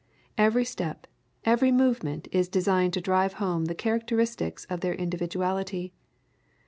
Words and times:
Every 0.35 0.65
step, 0.65 1.05
every 1.43 1.71
movement 1.71 2.27
is 2.31 2.49
designed 2.49 2.91
to 2.93 3.01
drive 3.01 3.33
home 3.33 3.65
the 3.65 3.75
characteristics 3.75 4.65
of 4.65 4.79
their 4.81 4.93
individuality. 4.93 5.93